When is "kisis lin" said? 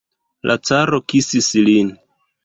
1.13-1.93